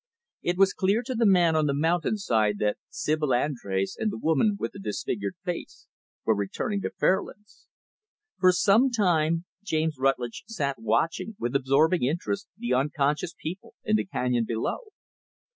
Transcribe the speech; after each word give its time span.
It 0.41 0.57
was 0.57 0.73
clear 0.73 1.03
to 1.03 1.13
the 1.13 1.27
man 1.27 1.55
on 1.55 1.67
the 1.67 1.75
mountainside, 1.75 2.57
that 2.57 2.79
Sibyl 2.89 3.27
Andrés 3.29 3.91
and 3.95 4.11
the 4.11 4.17
woman 4.17 4.57
with 4.59 4.71
the 4.71 4.79
disfigured 4.79 5.35
face 5.45 5.85
were 6.25 6.33
returning 6.35 6.81
to 6.81 6.89
Fairlands. 6.89 7.67
For 8.39 8.51
some 8.51 8.89
time, 8.89 9.45
James 9.61 9.97
Rutlidge 9.99 10.45
sat 10.47 10.79
watching, 10.81 11.35
with 11.37 11.55
absorbing 11.55 12.01
interest, 12.01 12.47
the 12.57 12.73
unconscious 12.73 13.35
people 13.37 13.75
in 13.83 13.95
the 13.95 14.05
canyon 14.05 14.45
below. 14.47 14.85